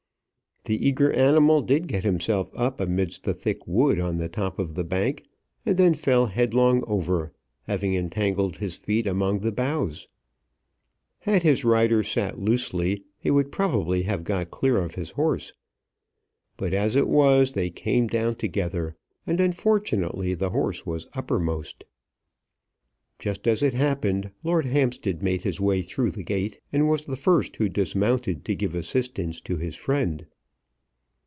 [0.65, 4.75] The eager animal did get himself up amidst the thick wood on the top of
[4.75, 5.23] the bank,
[5.65, 10.07] and then fell headlong over, having entangled his feet among the boughs.
[11.21, 15.51] Had his rider sat loosely he would probably have got clear of his horse.
[16.57, 18.95] But as it was they came down together,
[19.25, 21.85] and unfortunately the horse was uppermost.
[23.17, 27.15] Just as it happened Lord Hampstead made his way through the gate, and was the
[27.15, 30.27] first who dismounted to give assistance to his friend.